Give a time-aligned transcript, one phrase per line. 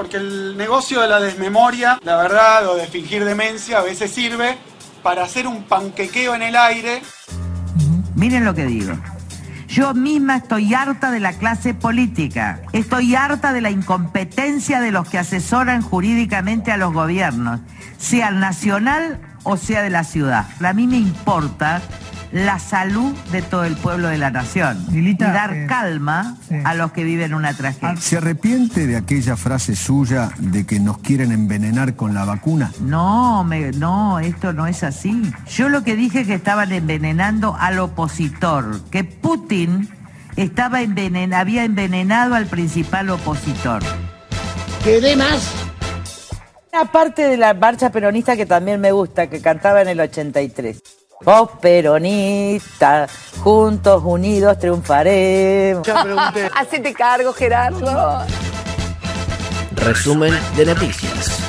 [0.00, 4.56] porque el negocio de la desmemoria, la verdad, o de fingir demencia, a veces sirve
[5.02, 7.02] para hacer un panquequeo en el aire.
[8.14, 8.94] Miren lo que digo.
[9.68, 12.62] Yo misma estoy harta de la clase política.
[12.72, 17.60] Estoy harta de la incompetencia de los que asesoran jurídicamente a los gobiernos,
[17.98, 20.46] sea nacional o sea de la ciudad.
[20.64, 21.82] A mí me importa
[22.32, 26.54] la salud de todo el pueblo de la nación y dar eh, calma sí.
[26.64, 27.96] a los que viven una tragedia.
[28.00, 32.70] ¿Se arrepiente de aquella frase suya de que nos quieren envenenar con la vacuna?
[32.80, 35.20] No, me- no, esto no es así.
[35.48, 39.88] Yo lo que dije es que estaban envenenando al opositor, que Putin
[40.36, 43.82] estaba envenen- había envenenado al principal opositor.
[44.84, 45.50] ¿Queré más?
[46.72, 50.80] Una parte de la marcha peronista que también me gusta, que cantaba en el 83.
[51.26, 53.06] Oh, peronista,
[53.42, 55.86] juntos, unidos, triunfaremos.
[55.86, 56.50] Ya pregunté.
[56.56, 58.24] Hacete cargo, Gerardo.
[59.84, 61.40] Resumen de noticias.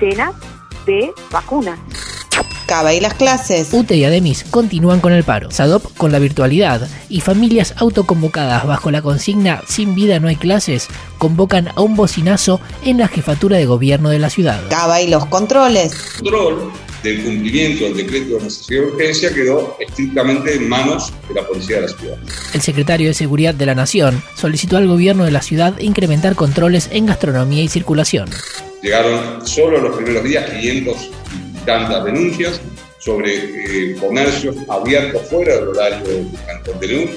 [0.00, 0.32] llenas
[0.86, 1.78] de vacunas.
[2.68, 3.72] Cava y las clases.
[3.72, 8.90] UTE y Ademis continúan con el paro, SADOP con la virtualidad y familias autoconvocadas bajo
[8.90, 13.64] la consigna Sin vida no hay clases convocan a un bocinazo en la jefatura de
[13.64, 14.60] gobierno de la ciudad.
[14.68, 15.94] Cava y los controles.
[16.18, 16.70] control
[17.02, 21.76] del cumplimiento del decreto de necesidad de urgencia quedó estrictamente en manos de la policía
[21.76, 22.18] de la ciudad.
[22.52, 26.90] El secretario de Seguridad de la Nación solicitó al gobierno de la ciudad incrementar controles
[26.92, 28.28] en gastronomía y circulación.
[28.82, 31.17] Llegaron solo los primeros días 500 y
[31.68, 32.62] tantas denuncias
[32.98, 37.10] sobre eh, comercios abiertos fuera del horario del Cantón de Luz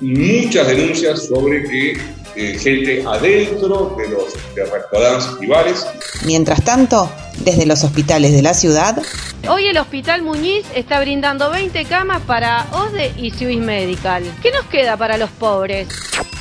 [0.00, 1.98] muchas denuncias sobre que
[2.36, 5.84] eh, gente adentro de los de restaurantes y bares
[6.24, 7.10] Mientras tanto,
[7.40, 9.02] desde los hospitales de la ciudad,
[9.48, 14.22] Hoy el Hospital Muñiz está brindando 20 camas para OSDE y Swiss Medical.
[14.42, 15.88] ¿Qué nos queda para los pobres?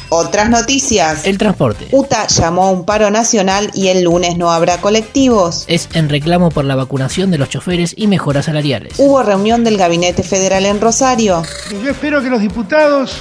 [0.09, 1.25] Otras noticias.
[1.25, 5.65] El transporte UTA llamó a un paro nacional y el lunes no habrá colectivos.
[5.67, 8.93] es en reclamo por la vacunación de los choferes y mejoras salariales.
[8.97, 11.43] Hubo reunión del Gabinete Federal en Rosario.
[11.83, 13.17] Yo espero que los diputados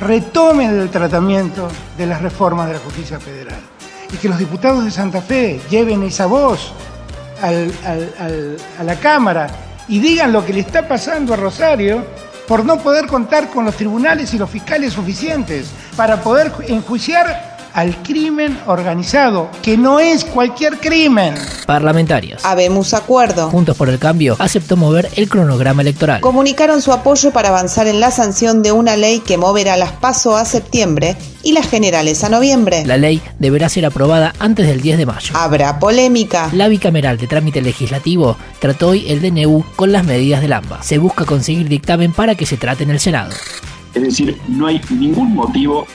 [0.00, 3.58] retomen el tratamiento de las reformas de la justicia federal
[4.12, 6.72] y que los diputados de Santa Fe lleven esa voz
[7.40, 9.46] al- al- al- a la Cámara
[9.88, 12.04] y digan lo que le está pasando a Rosario
[12.46, 17.55] por no poder contar con los tribunales y los fiscales suficientes para poder ju- enjuiciar
[17.76, 21.34] al crimen organizado, que no es cualquier crimen.
[21.66, 22.42] Parlamentarias.
[22.42, 23.50] Habemos acuerdo.
[23.50, 26.22] Juntos por el Cambio aceptó mover el cronograma electoral.
[26.22, 30.36] Comunicaron su apoyo para avanzar en la sanción de una ley que moverá las PASO
[30.36, 32.82] a septiembre y las generales a noviembre.
[32.86, 35.34] La ley deberá ser aprobada antes del 10 de mayo.
[35.36, 36.48] Habrá polémica.
[36.54, 40.82] La bicameral de trámite legislativo trató hoy el DNU con las medidas del AMBA.
[40.82, 43.34] Se busca conseguir dictamen para que se trate en el Senado.
[43.92, 45.86] Es decir, no hay ningún motivo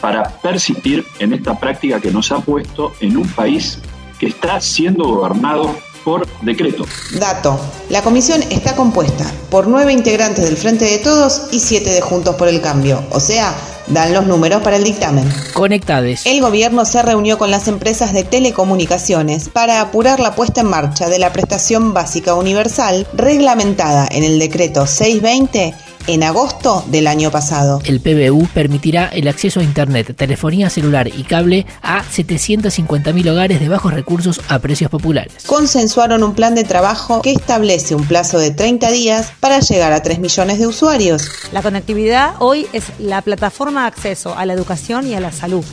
[0.00, 3.78] para persistir en esta práctica que nos ha puesto en un país
[4.18, 6.86] que está siendo gobernado por decreto.
[7.18, 7.60] Dato.
[7.90, 12.36] La comisión está compuesta por nueve integrantes del Frente de Todos y siete de Juntos
[12.36, 13.02] por el Cambio.
[13.10, 13.54] O sea,
[13.88, 15.30] dan los números para el dictamen.
[15.52, 16.24] Conectades.
[16.26, 21.08] El gobierno se reunió con las empresas de telecomunicaciones para apurar la puesta en marcha
[21.08, 25.74] de la prestación básica universal reglamentada en el decreto 620
[26.08, 27.80] en agosto del año pasado.
[27.84, 33.68] El PBU permitirá el acceso a Internet, telefonía celular y cable a 750.000 hogares de
[33.68, 35.34] bajos recursos a precios populares.
[35.46, 40.02] Consensuaron un plan de trabajo que establece un plazo de 30 días para llegar a
[40.02, 41.30] 3 millones de usuarios.
[41.52, 45.64] La conectividad hoy es la plataforma de acceso a la educación y a la salud.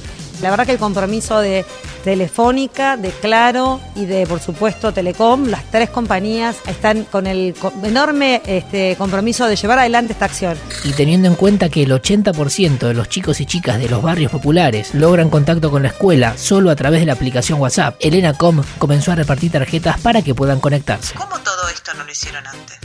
[0.41, 1.65] La verdad que el compromiso de
[2.03, 8.41] Telefónica, de Claro y de, por supuesto, Telecom, las tres compañías están con el enorme
[8.45, 10.57] este, compromiso de llevar adelante esta acción.
[10.83, 14.31] Y teniendo en cuenta que el 80% de los chicos y chicas de los barrios
[14.31, 18.61] populares logran contacto con la escuela solo a través de la aplicación WhatsApp, Elena Com
[18.77, 21.15] comenzó a repartir tarjetas para que puedan conectarse.
[21.15, 22.79] ¿Cómo todo esto no lo hicieron antes?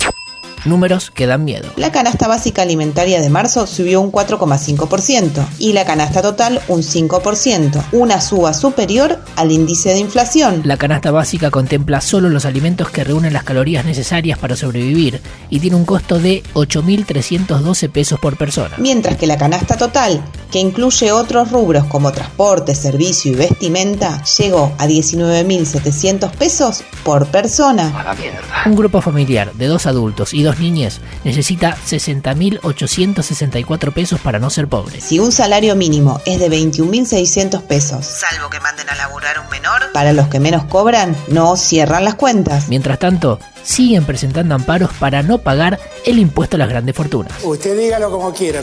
[0.65, 1.69] Números que dan miedo.
[1.77, 7.85] La canasta básica alimentaria de marzo subió un 4,5% y la canasta total un 5%,
[7.93, 10.63] una suba superior al índice de inflación.
[10.65, 15.61] La canasta básica contempla solo los alimentos que reúnen las calorías necesarias para sobrevivir y
[15.61, 18.75] tiene un costo de 8.312 pesos por persona.
[18.79, 24.75] Mientras que la canasta total, que incluye otros rubros como transporte, servicio y vestimenta, llegó
[24.79, 27.99] a 19.700 pesos por persona.
[27.99, 28.41] A la mierda.
[28.67, 34.69] Un grupo familiar de dos adultos y dos niñas necesita 60.864 pesos para no ser
[34.69, 35.01] pobre.
[35.01, 39.93] Si un salario mínimo es de 21.600 pesos, salvo que manden a laburar un menor,
[39.93, 42.69] para los que menos cobran, no cierran las cuentas.
[42.69, 47.33] Mientras tanto, siguen presentando amparos para no pagar el impuesto a las grandes fortunas.
[47.43, 48.61] Usted dígalo como quiera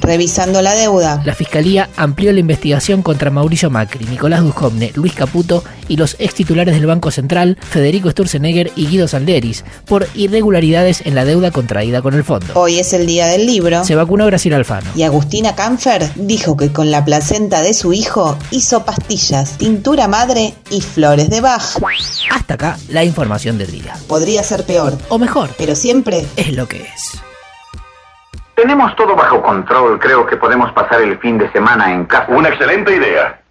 [0.00, 1.22] revisando la deuda.
[1.24, 6.34] La Fiscalía amplió la investigación contra Mauricio Macri, Nicolás Dujovne, Luis Caputo y los ex
[6.34, 12.02] titulares del Banco Central, Federico Sturzenegger y Guido Salderis, por irregularidades en la deuda contraída
[12.02, 12.46] con el fondo.
[12.54, 13.84] Hoy es el día del libro.
[13.84, 14.90] Se vacunó Graciela Alfano.
[14.94, 20.54] Y Agustina Canfer dijo que con la placenta de su hijo hizo pastillas, tintura madre
[20.70, 21.78] y flores de Bach.
[22.30, 23.96] Hasta acá la información del día.
[24.08, 24.96] Podría ser peor.
[25.08, 25.50] O mejor.
[25.58, 27.33] Pero siempre es lo que es.
[28.64, 29.98] Tenemos todo bajo control.
[29.98, 32.24] Creo que podemos pasar el fin de semana en casa.
[32.28, 33.43] Una excelente idea.